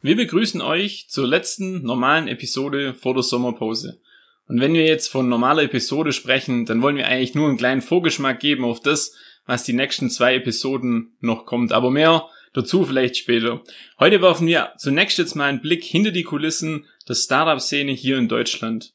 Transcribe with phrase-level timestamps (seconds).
[0.00, 3.98] Wir begrüßen euch zur letzten normalen Episode vor der Sommerpause.
[4.46, 7.82] Und wenn wir jetzt von normaler Episode sprechen, dann wollen wir eigentlich nur einen kleinen
[7.82, 9.16] Vorgeschmack geben auf das,
[9.46, 11.72] was die nächsten zwei Episoden noch kommt.
[11.72, 13.64] Aber mehr dazu vielleicht später.
[13.98, 18.28] Heute werfen wir zunächst jetzt mal einen Blick hinter die Kulissen der Startup-Szene hier in
[18.28, 18.92] Deutschland.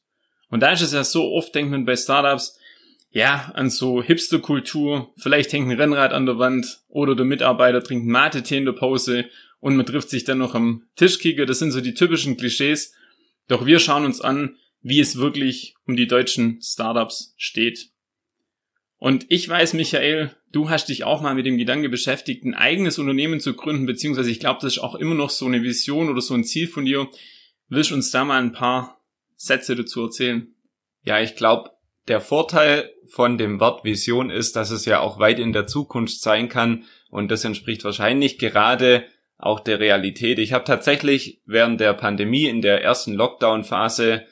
[0.48, 2.58] Und da ist es ja so, oft denkt man bei Startups,
[3.10, 8.06] ja, an so Hipster-Kultur, vielleicht hängt ein Rennrad an der Wand oder der Mitarbeiter trinkt
[8.06, 9.26] Mate-Tee in der Pause
[9.64, 11.46] und man trifft sich dann noch am Tischkicker.
[11.46, 12.92] Das sind so die typischen Klischees.
[13.48, 17.88] Doch wir schauen uns an, wie es wirklich um die deutschen Startups steht.
[18.98, 22.98] Und ich weiß, Michael, du hast dich auch mal mit dem Gedanke beschäftigt, ein eigenes
[22.98, 26.20] Unternehmen zu gründen, beziehungsweise ich glaube, das ist auch immer noch so eine Vision oder
[26.20, 27.08] so ein Ziel von dir.
[27.68, 29.00] Willst du uns da mal ein paar
[29.34, 30.54] Sätze dazu erzählen?
[31.04, 31.70] Ja, ich glaube,
[32.06, 36.20] der Vorteil von dem Wort Vision ist, dass es ja auch weit in der Zukunft
[36.20, 39.06] sein kann und das entspricht wahrscheinlich gerade
[39.44, 40.38] auch der Realität.
[40.38, 44.24] Ich habe tatsächlich während der Pandemie in der ersten Lockdown-Phase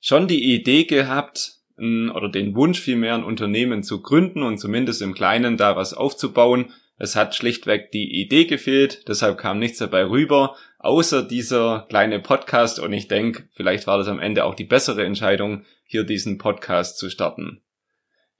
[0.00, 5.14] schon die Idee gehabt oder den Wunsch vielmehr ein Unternehmen zu gründen und zumindest im
[5.14, 6.72] Kleinen da was aufzubauen.
[6.96, 12.78] Es hat schlichtweg die Idee gefehlt, deshalb kam nichts dabei rüber, außer dieser kleine Podcast
[12.78, 16.98] und ich denke, vielleicht war das am Ende auch die bessere Entscheidung, hier diesen Podcast
[16.98, 17.60] zu starten.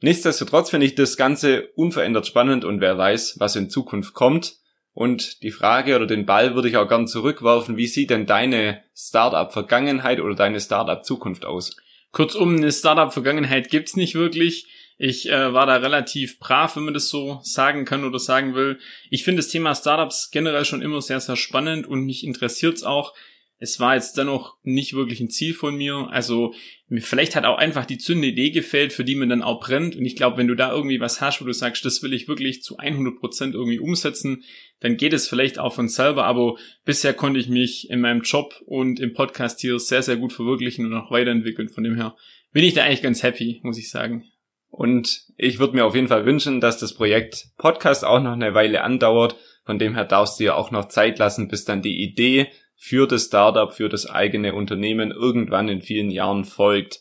[0.00, 4.63] Nichtsdestotrotz finde ich das Ganze unverändert spannend und wer weiß, was in Zukunft kommt.
[4.94, 7.76] Und die Frage oder den Ball würde ich auch gern zurückwerfen.
[7.76, 11.76] Wie sieht denn deine Startup-Vergangenheit oder deine Startup-Zukunft aus?
[12.12, 14.68] Kurzum, eine Startup-Vergangenheit gibt's nicht wirklich.
[14.96, 18.78] Ich äh, war da relativ brav, wenn man das so sagen kann oder sagen will.
[19.10, 23.12] Ich finde das Thema Startups generell schon immer sehr, sehr spannend und mich interessiert's auch
[23.58, 26.08] es war jetzt dennoch nicht wirklich ein Ziel von mir.
[26.10, 26.54] Also
[26.90, 29.96] vielleicht hat auch einfach die zündende Idee gefällt, für die man dann auch brennt.
[29.96, 32.28] Und ich glaube, wenn du da irgendwie was hast, wo du sagst, das will ich
[32.28, 34.42] wirklich zu 100 Prozent irgendwie umsetzen,
[34.80, 36.24] dann geht es vielleicht auch von selber.
[36.24, 40.32] Aber bisher konnte ich mich in meinem Job und im Podcast hier sehr, sehr gut
[40.32, 41.68] verwirklichen und auch weiterentwickeln.
[41.68, 42.16] Von dem her
[42.52, 44.24] bin ich da eigentlich ganz happy, muss ich sagen.
[44.68, 48.54] Und ich würde mir auf jeden Fall wünschen, dass das Projekt Podcast auch noch eine
[48.54, 49.36] Weile andauert.
[49.64, 52.48] Von dem her darfst du ja auch noch Zeit lassen, bis dann die Idee
[52.84, 57.00] für das Startup, für das eigene Unternehmen irgendwann in vielen Jahren folgt.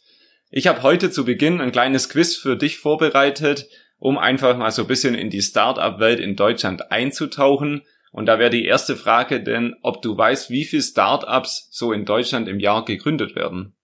[0.50, 3.68] Ich habe heute zu Beginn ein kleines Quiz für dich vorbereitet,
[3.98, 7.82] um einfach mal so ein bisschen in die Startup-Welt in Deutschland einzutauchen.
[8.14, 12.06] Und da wäre die erste Frage denn, ob du weißt, wie viele Startups so in
[12.06, 13.76] Deutschland im Jahr gegründet werden.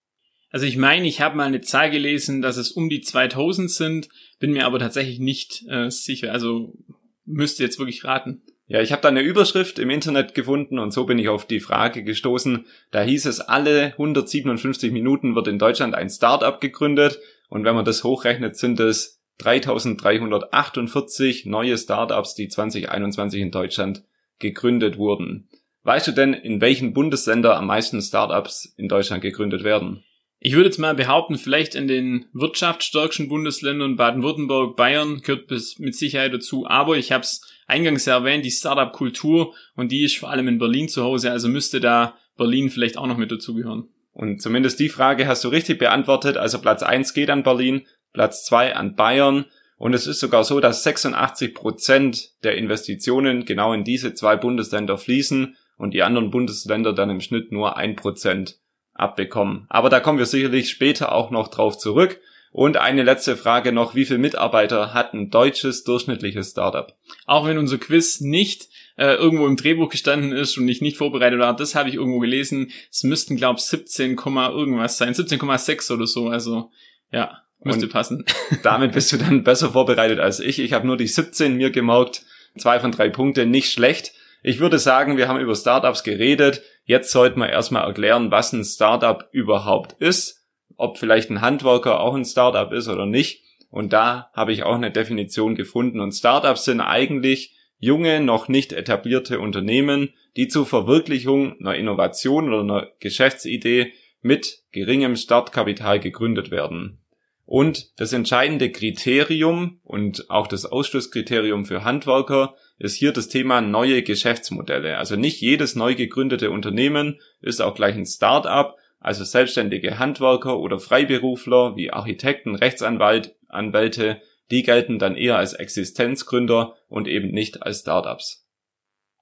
[0.51, 4.07] Also ich meine, ich habe mal eine Zahl gelesen, dass es um die 2000 sind,
[4.39, 6.31] bin mir aber tatsächlich nicht äh, sicher.
[6.31, 6.77] Also
[7.25, 8.41] müsste jetzt wirklich raten.
[8.71, 11.59] Ja, ich habe da eine Überschrift im Internet gefunden und so bin ich auf die
[11.59, 12.67] Frage gestoßen.
[12.91, 17.19] Da hieß es, alle 157 Minuten wird in Deutschland ein Startup gegründet
[17.49, 24.03] und wenn man das hochrechnet, sind es 3348 neue Startups, die 2021 in Deutschland
[24.37, 25.49] gegründet wurden.
[25.81, 30.03] Weißt du denn, in welchen Bundesländern am meisten Startups in Deutschland gegründet werden?
[30.39, 35.95] Ich würde jetzt mal behaupten, vielleicht in den wirtschaftsstärksten Bundesländern Baden-Württemberg, Bayern gehört bis mit
[35.95, 40.47] Sicherheit dazu, aber ich habe es eingangs erwähnt, die Startup-Kultur und die ist vor allem
[40.47, 43.89] in Berlin zu Hause, also müsste da Berlin vielleicht auch noch mit dazugehören.
[44.11, 46.35] Und zumindest die Frage hast du richtig beantwortet.
[46.35, 49.45] Also Platz eins geht an Berlin, Platz zwei an Bayern.
[49.77, 54.97] Und es ist sogar so, dass 86 Prozent der Investitionen genau in diese zwei Bundesländer
[54.97, 58.59] fließen und die anderen Bundesländer dann im Schnitt nur ein Prozent
[58.93, 59.65] abbekommen.
[59.69, 62.19] Aber da kommen wir sicherlich später auch noch drauf zurück.
[62.51, 66.95] Und eine letzte Frage noch, wie viele Mitarbeiter hat ein deutsches durchschnittliches Startup?
[67.25, 71.39] Auch wenn unser Quiz nicht äh, irgendwo im Drehbuch gestanden ist und ich nicht vorbereitet
[71.39, 72.71] war, das habe ich irgendwo gelesen.
[72.91, 76.27] Es müssten, glaube ich, 17, irgendwas sein, 17,6 oder so.
[76.27, 76.71] Also
[77.11, 78.25] ja, müsste und passen.
[78.63, 80.59] Damit bist du dann besser vorbereitet als ich.
[80.59, 82.23] Ich habe nur die 17 mir gemerkt.
[82.57, 84.11] Zwei von drei Punkte, nicht schlecht.
[84.41, 86.63] Ich würde sagen, wir haben über Startups geredet.
[86.83, 90.38] Jetzt sollten wir erstmal erklären, was ein Startup überhaupt ist
[90.79, 93.43] ob vielleicht ein Handwerker auch ein Startup ist oder nicht.
[93.69, 95.99] Und da habe ich auch eine Definition gefunden.
[95.99, 102.61] Und Startups sind eigentlich junge, noch nicht etablierte Unternehmen, die zur Verwirklichung einer Innovation oder
[102.61, 103.91] einer Geschäftsidee
[104.21, 106.99] mit geringem Startkapital gegründet werden.
[107.45, 114.01] Und das entscheidende Kriterium und auch das Ausschlusskriterium für Handwerker ist hier das Thema neue
[114.01, 114.97] Geschäftsmodelle.
[114.97, 120.79] Also nicht jedes neu gegründete Unternehmen ist auch gleich ein Start-up, also selbstständige Handwerker oder
[120.79, 127.81] Freiberufler wie Architekten, Rechtsanwalt, Anwälte, die gelten dann eher als Existenzgründer und eben nicht als
[127.81, 128.45] Startups.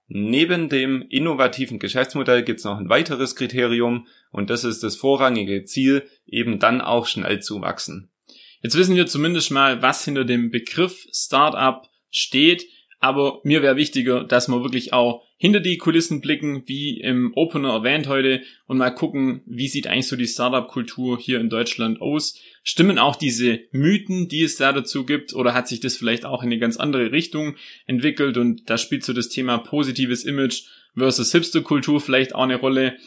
[0.07, 5.65] Neben dem innovativen Geschäftsmodell gibt es noch ein weiteres Kriterium und das ist das vorrangige
[5.65, 8.09] Ziel, eben dann auch schnell zu wachsen.
[8.61, 12.65] Jetzt wissen wir zumindest mal, was hinter dem Begriff Startup steht,
[12.99, 17.73] aber mir wäre wichtiger, dass wir wirklich auch hinter die Kulissen blicken, wie im Opener
[17.73, 22.39] erwähnt heute, und mal gucken, wie sieht eigentlich so die Startup-Kultur hier in Deutschland aus.
[22.63, 26.41] Stimmen auch diese Mythen, die es da dazu gibt, oder hat sich das vielleicht auch
[26.41, 27.55] in eine ganz andere Richtung
[27.85, 30.63] entwickelt und da spielt so das Thema positives Image
[30.97, 32.97] versus Hipster-Kultur vielleicht auch eine Rolle.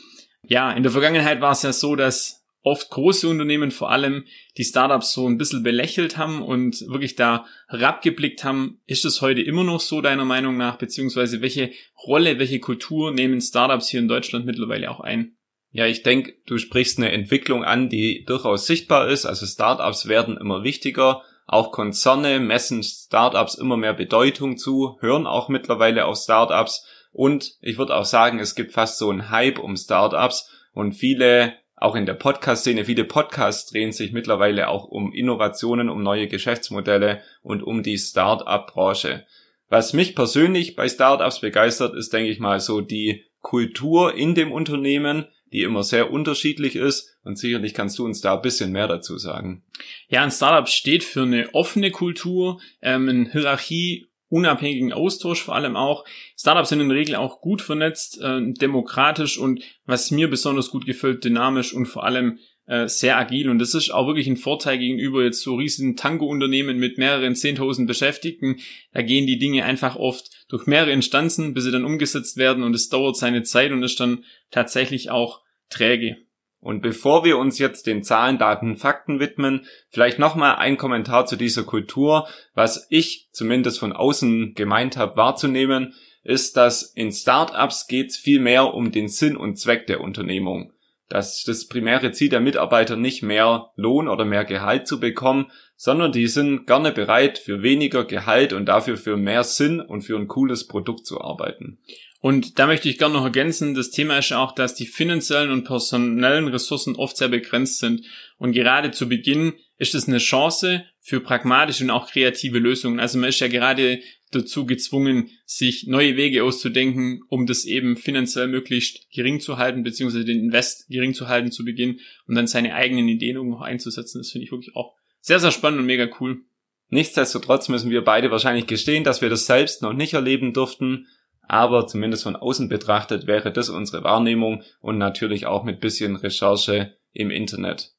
[0.49, 4.25] Ja, in der Vergangenheit war es ja so, dass oft große Unternehmen vor allem
[4.57, 8.81] die Startups so ein bisschen belächelt haben und wirklich da herabgeblickt haben.
[8.87, 11.71] Ist es heute immer noch so deiner Meinung nach, beziehungsweise welche
[12.07, 15.37] Rolle, welche Kultur nehmen Startups hier in Deutschland mittlerweile auch ein?
[15.73, 19.25] Ja, ich denke, du sprichst eine Entwicklung an, die durchaus sichtbar ist.
[19.25, 21.23] Also Startups werden immer wichtiger.
[21.47, 26.85] Auch Konzerne messen Startups immer mehr Bedeutung zu, hören auch mittlerweile auf Startups.
[27.13, 31.55] Und ich würde auch sagen, es gibt fast so einen Hype um Startups und viele
[31.81, 37.23] auch in der Podcast-Szene, viele Podcasts drehen sich mittlerweile auch um Innovationen, um neue Geschäftsmodelle
[37.43, 39.25] und um die Start-up-Branche.
[39.71, 44.53] Was mich persönlich bei Startups begeistert, ist, denke ich mal, so die Kultur in dem
[44.53, 48.87] Unternehmen, die immer sehr unterschiedlich ist und sicherlich kannst du uns da ein bisschen mehr
[48.87, 49.65] dazu sagen.
[50.09, 55.77] Ja, ein Startup steht für eine offene Kultur, ähm, eine Hierarchie unabhängigen Austausch vor allem
[55.77, 56.07] auch.
[56.39, 60.87] Startups sind in der Regel auch gut vernetzt, äh, demokratisch und was mir besonders gut
[60.87, 63.51] gefällt, dynamisch und vor allem äh, sehr agil.
[63.51, 67.87] Und das ist auch wirklich ein Vorteil gegenüber jetzt so riesigen Tango-Unternehmen mit mehreren 10.000
[67.87, 68.61] Beschäftigten.
[68.93, 72.75] Da gehen die Dinge einfach oft durch mehrere Instanzen, bis sie dann umgesetzt werden und
[72.75, 76.19] es dauert seine Zeit und ist dann tatsächlich auch träge.
[76.61, 81.37] Und bevor wir uns jetzt den Zahlen, Daten, Fakten widmen, vielleicht nochmal ein Kommentar zu
[81.37, 82.29] dieser Kultur.
[82.55, 88.41] Was ich zumindest von außen gemeint habe wahrzunehmen, ist, dass in Startups geht es viel
[88.41, 90.73] mehr um den Sinn und Zweck der Unternehmung.
[91.09, 96.13] Dass das primäre Ziel der Mitarbeiter nicht mehr Lohn oder mehr Gehalt zu bekommen, sondern
[96.13, 100.29] die sind gerne bereit, für weniger Gehalt und dafür für mehr Sinn und für ein
[100.29, 101.79] cooles Produkt zu arbeiten.
[102.21, 105.65] Und da möchte ich gerne noch ergänzen, das Thema ist auch, dass die finanziellen und
[105.65, 108.05] personellen Ressourcen oft sehr begrenzt sind.
[108.37, 113.01] Und gerade zu Beginn ist es eine Chance für pragmatische und auch kreative Lösungen.
[113.01, 114.01] Also man ist ja gerade
[114.33, 120.27] dazu gezwungen, sich neue Wege auszudenken, um das eben finanziell möglichst gering zu halten, beziehungsweise
[120.27, 124.19] den Invest gering zu halten zu Beginn und dann seine eigenen Ideen irgendwo einzusetzen.
[124.19, 126.43] Das finde ich wirklich auch sehr, sehr spannend und mega cool.
[126.91, 131.07] Nichtsdestotrotz müssen wir beide wahrscheinlich gestehen, dass wir das selbst noch nicht erleben durften
[131.51, 136.95] aber zumindest von außen betrachtet wäre das unsere Wahrnehmung und natürlich auch mit bisschen Recherche
[137.13, 137.91] im Internet.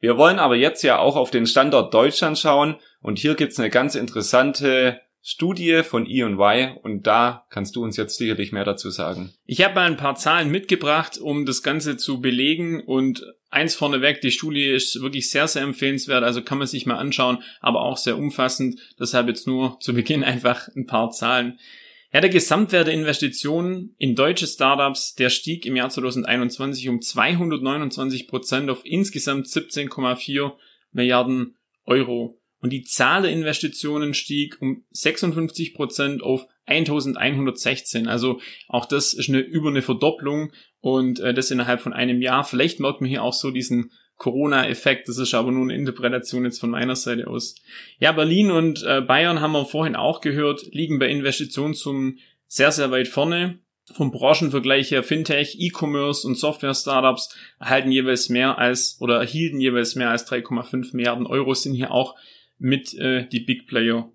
[0.00, 3.70] Wir wollen aber jetzt ja auch auf den Standort Deutschland schauen und hier gibt's eine
[3.70, 9.32] ganz interessante Studie von E&Y und da kannst du uns jetzt sicherlich mehr dazu sagen.
[9.44, 14.20] Ich habe mal ein paar Zahlen mitgebracht, um das Ganze zu belegen und eins vorneweg,
[14.22, 17.96] die Studie ist wirklich sehr, sehr empfehlenswert, also kann man sich mal anschauen, aber auch
[17.96, 21.60] sehr umfassend, deshalb jetzt nur zu Beginn einfach ein paar Zahlen.
[22.10, 28.28] Ja, der Gesamtwert der Investitionen in deutsche Startups, der stieg im Jahr 2021 um 229
[28.28, 30.52] Prozent auf insgesamt 17,4
[30.92, 32.40] Milliarden Euro.
[32.60, 38.08] Und die Zahl der Investitionen stieg um 56 Prozent auf 1116.
[38.08, 42.42] Also auch das ist eine über eine Verdopplung und äh, das innerhalb von einem Jahr.
[42.42, 45.08] Vielleicht merkt man hier auch so diesen Corona-Effekt.
[45.08, 47.54] Das ist aber nur eine Interpretation jetzt von meiner Seite aus.
[47.98, 52.90] Ja, Berlin und äh, Bayern haben wir vorhin auch gehört, liegen bei Investitionssummen sehr, sehr
[52.90, 53.58] weit vorne.
[53.94, 60.10] Vom Branchenvergleich her Fintech, E-Commerce und Software-Startups erhalten jeweils mehr als oder erhielten jeweils mehr
[60.10, 62.14] als 3,5 Milliarden Euro, sind hier auch
[62.58, 64.10] mit äh, die Big Player.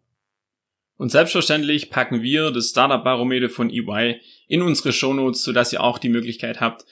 [0.98, 6.10] Und selbstverständlich packen wir das Startup-Barometer von EY in unsere Shownotes, sodass ihr auch die
[6.10, 6.86] Möglichkeit habt,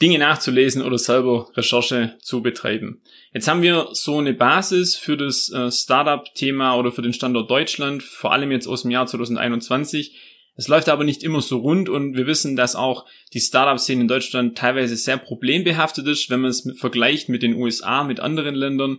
[0.00, 3.00] Dinge nachzulesen oder selber Recherche zu betreiben.
[3.32, 8.02] Jetzt haben wir so eine Basis für das äh, Startup-Thema oder für den Standort Deutschland,
[8.02, 10.14] vor allem jetzt aus dem Jahr 2021.
[10.56, 14.08] Es läuft aber nicht immer so rund und wir wissen, dass auch die Startup-Szene in
[14.08, 18.98] Deutschland teilweise sehr problembehaftet ist, wenn man es vergleicht mit den USA, mit anderen Ländern.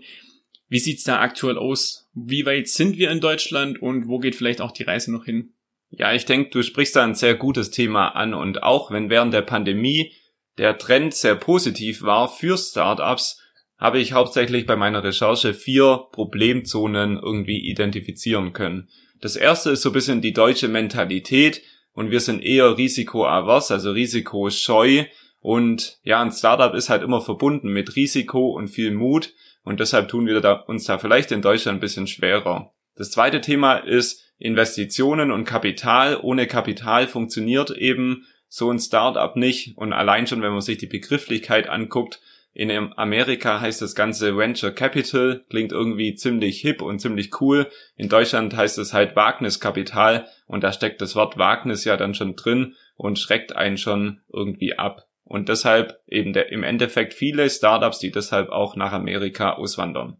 [0.69, 2.09] Wie sieht's da aktuell aus?
[2.13, 5.53] Wie weit sind wir in Deutschland und wo geht vielleicht auch die Reise noch hin?
[5.89, 9.33] Ja, ich denke, du sprichst da ein sehr gutes Thema an und auch wenn während
[9.33, 10.11] der Pandemie
[10.57, 13.41] der Trend sehr positiv war für Startups,
[13.77, 18.89] habe ich hauptsächlich bei meiner Recherche vier Problemzonen irgendwie identifizieren können.
[19.21, 21.61] Das erste ist so ein bisschen die deutsche Mentalität
[21.93, 25.05] und wir sind eher risikoavers, also risikoscheu
[25.39, 29.33] und ja, ein Startup ist halt immer verbunden mit Risiko und viel Mut
[29.63, 32.71] und deshalb tun wir da, uns da vielleicht in Deutschland ein bisschen schwerer.
[32.95, 36.19] Das zweite Thema ist Investitionen und Kapital.
[36.21, 40.87] Ohne Kapital funktioniert eben so ein Startup nicht und allein schon, wenn man sich die
[40.87, 42.21] Begrifflichkeit anguckt,
[42.59, 47.69] in Amerika heißt das Ganze Venture Capital, klingt irgendwie ziemlich hip und ziemlich cool.
[47.97, 52.35] In Deutschland heißt es halt Wagniskapital und da steckt das Wort Wagnis ja dann schon
[52.35, 55.07] drin und schreckt einen schon irgendwie ab.
[55.23, 60.17] Und deshalb eben der, im Endeffekt viele Startups, die deshalb auch nach Amerika auswandern.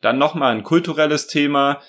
[0.00, 1.80] Dann nochmal ein kulturelles Thema,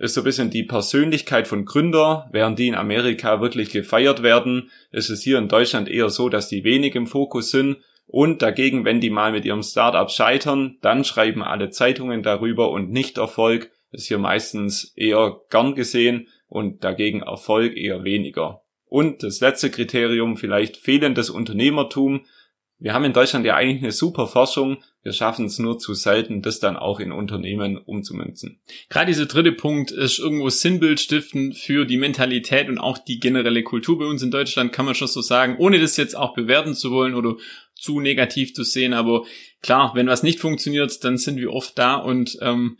[0.00, 2.28] ist so ein bisschen die Persönlichkeit von Gründer.
[2.32, 6.48] Während die in Amerika wirklich gefeiert werden, ist es hier in Deutschland eher so, dass
[6.48, 7.76] die wenig im Fokus sind
[8.12, 12.90] und dagegen, wenn die mal mit ihrem Startup scheitern, dann schreiben alle Zeitungen darüber und
[12.90, 18.62] Nicht-Erfolg ist hier meistens eher gern gesehen und dagegen Erfolg eher weniger.
[18.86, 22.26] Und das letzte Kriterium vielleicht fehlendes Unternehmertum.
[22.80, 26.40] Wir haben in Deutschland ja eigentlich eine super Forschung, wir schaffen es nur zu selten,
[26.40, 28.58] das dann auch in Unternehmen umzumünzen.
[28.88, 33.62] Gerade dieser dritte Punkt ist irgendwo Sinnbild stiften für die Mentalität und auch die generelle
[33.62, 36.74] Kultur bei uns in Deutschland, kann man schon so sagen, ohne das jetzt auch bewerten
[36.74, 37.36] zu wollen oder
[37.74, 38.94] zu negativ zu sehen.
[38.94, 39.24] Aber
[39.62, 42.78] klar, wenn was nicht funktioniert, dann sind wir oft da und ähm,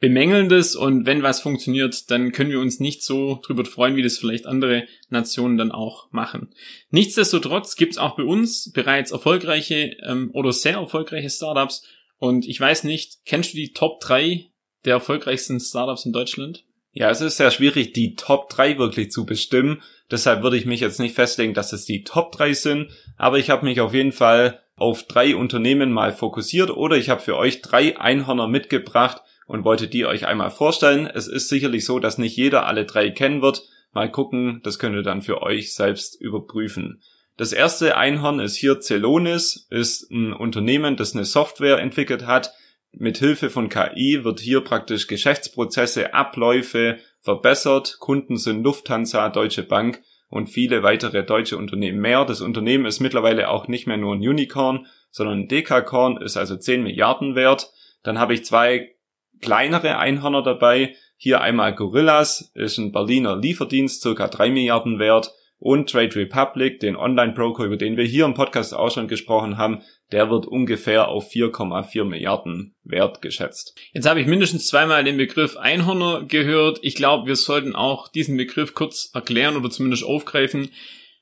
[0.00, 4.02] bemängeln das und wenn was funktioniert, dann können wir uns nicht so drüber freuen, wie
[4.02, 6.48] das vielleicht andere Nationen dann auch machen.
[6.90, 11.86] Nichtsdestotrotz gibt es auch bei uns bereits erfolgreiche ähm, oder sehr erfolgreiche Startups
[12.18, 14.46] und ich weiß nicht, kennst du die Top 3
[14.86, 16.64] der erfolgreichsten Startups in Deutschland?
[16.92, 19.82] Ja, es ist sehr schwierig, die Top 3 wirklich zu bestimmen.
[20.10, 23.50] Deshalb würde ich mich jetzt nicht festlegen, dass es die Top 3 sind, aber ich
[23.50, 27.60] habe mich auf jeden Fall auf drei Unternehmen mal fokussiert oder ich habe für euch
[27.60, 31.10] drei Einhörner mitgebracht, und wollte die euch einmal vorstellen.
[31.12, 33.64] Es ist sicherlich so, dass nicht jeder alle drei kennen wird.
[33.92, 37.02] Mal gucken, das könnt ihr dann für euch selbst überprüfen.
[37.36, 42.52] Das erste Einhorn ist hier Celonis, ist ein Unternehmen, das eine Software entwickelt hat.
[42.92, 47.96] Mit Hilfe von KI wird hier praktisch Geschäftsprozesse, Abläufe verbessert.
[47.98, 52.24] Kunden sind Lufthansa, Deutsche Bank und viele weitere deutsche Unternehmen mehr.
[52.24, 56.56] Das Unternehmen ist mittlerweile auch nicht mehr nur ein Unicorn, sondern ein Dekakorn, ist also
[56.56, 57.72] 10 Milliarden wert.
[58.04, 58.94] Dann habe ich zwei
[59.40, 60.94] kleinere Einhörner dabei.
[61.16, 65.32] Hier einmal Gorillas, ist ein Berliner Lieferdienst, circa drei Milliarden wert.
[65.58, 69.82] Und Trade Republic, den Online-Broker, über den wir hier im Podcast auch schon gesprochen haben,
[70.10, 73.78] der wird ungefähr auf 4,4 Milliarden wert geschätzt.
[73.92, 76.78] Jetzt habe ich mindestens zweimal den Begriff Einhörner gehört.
[76.80, 80.70] Ich glaube, wir sollten auch diesen Begriff kurz erklären oder zumindest aufgreifen.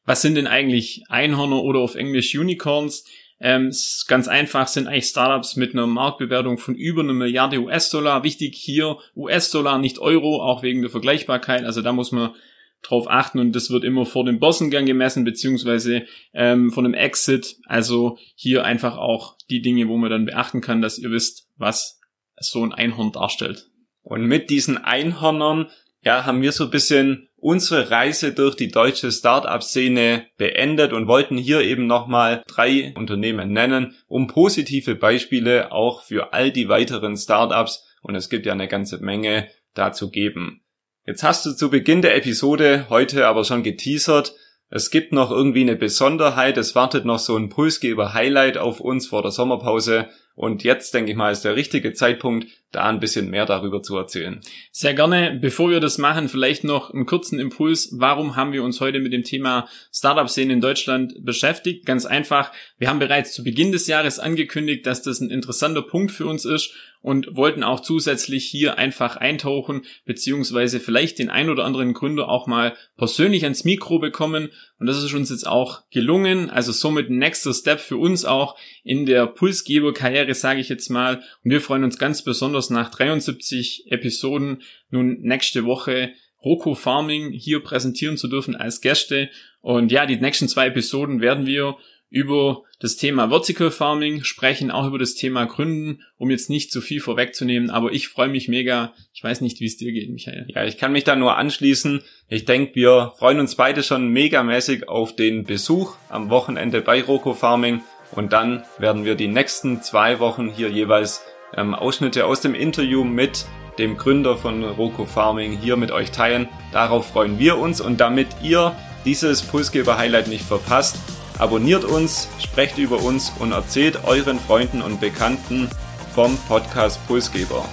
[0.05, 3.05] Was sind denn eigentlich Einhörner oder auf Englisch Unicorns?
[3.41, 3.73] Ähm,
[4.09, 8.25] ganz einfach sind eigentlich Startups mit einer Marktbewertung von über einer Milliarde US-Dollar.
[8.25, 11.65] Wichtig hier US-Dollar, nicht Euro, auch wegen der Vergleichbarkeit.
[11.65, 12.35] Also da muss man
[12.83, 17.57] drauf achten und das wird immer vor dem Börsengang gemessen, beziehungsweise ähm, von dem Exit.
[17.67, 22.01] Also hier einfach auch die Dinge, wo man dann beachten kann, dass ihr wisst, was
[22.41, 23.69] so ein Einhorn darstellt.
[24.03, 25.71] Und mit diesen Einhörnern
[26.03, 31.37] ja, haben wir so ein bisschen unsere Reise durch die deutsche Startup-Szene beendet und wollten
[31.39, 37.85] hier eben nochmal drei Unternehmen nennen, um positive Beispiele auch für all die weiteren Startups,
[38.03, 40.63] und es gibt ja eine ganze Menge, dazu geben.
[41.07, 44.35] Jetzt hast du zu Beginn der Episode heute aber schon geteasert,
[44.71, 49.23] es gibt noch irgendwie eine Besonderheit, es wartet noch so ein Pulsgeber-Highlight auf uns vor
[49.23, 50.09] der Sommerpause.
[50.35, 53.97] Und jetzt, denke ich mal, ist der richtige Zeitpunkt, da ein bisschen mehr darüber zu
[53.97, 54.41] erzählen.
[54.73, 55.39] Sehr gerne.
[55.41, 57.95] Bevor wir das machen, vielleicht noch einen kurzen Impuls.
[57.97, 61.87] Warum haben wir uns heute mit dem Thema Startup-Szene in Deutschland beschäftigt?
[61.87, 62.53] Ganz einfach.
[62.79, 66.45] Wir haben bereits zu Beginn des Jahres angekündigt, dass das ein interessanter Punkt für uns
[66.45, 72.29] ist und wollten auch zusätzlich hier einfach eintauchen, beziehungsweise vielleicht den ein oder anderen Gründer
[72.29, 74.51] auch mal persönlich ans Mikro bekommen.
[74.79, 76.51] Und das ist uns jetzt auch gelungen.
[76.51, 81.23] Also somit ein nächster Step für uns auch in der Pulsgeber-Karriere, sage ich jetzt mal.
[81.45, 86.13] Und wir freuen uns ganz besonders nach 73 Episoden nun nächste Woche
[86.45, 89.31] Roko Farming hier präsentieren zu dürfen als Gäste.
[89.61, 91.77] Und ja, die nächsten zwei Episoden werden wir
[92.11, 96.81] über das Thema Vertical Farming, sprechen auch über das Thema Gründen, um jetzt nicht zu
[96.81, 98.95] viel vorwegzunehmen, aber ich freue mich mega.
[99.13, 100.47] Ich weiß nicht, wie es dir geht, Michael.
[100.49, 102.03] Ja, ich kann mich da nur anschließen.
[102.29, 107.35] Ich denke, wir freuen uns beide schon megamäßig auf den Besuch am Wochenende bei Roko
[107.35, 111.23] Farming und dann werden wir die nächsten zwei Wochen hier jeweils
[111.57, 113.47] ähm, Ausschnitte aus dem Interview mit
[113.79, 116.49] dem Gründer von Roko Farming hier mit euch teilen.
[116.73, 118.75] Darauf freuen wir uns und damit ihr
[119.05, 120.97] dieses Pulsgeber Highlight nicht verpasst,
[121.39, 125.71] Abonniert uns, sprecht über uns und erzählt euren Freunden und Bekannten
[126.13, 127.65] vom Podcast Pulsgeber.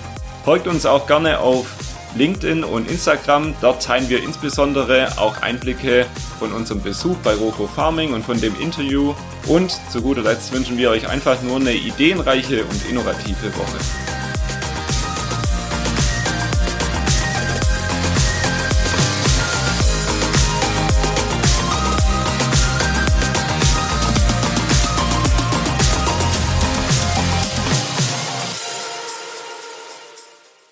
[0.44, 3.54] Folgt uns auch gerne auf LinkedIn und Instagram.
[3.62, 6.06] Dort teilen wir insbesondere auch Einblicke
[6.40, 9.14] von unserem Besuch bei Roco Farming und von dem Interview.
[9.48, 14.15] Und zu guter Letzt wünschen wir euch einfach nur eine ideenreiche und innovative Woche.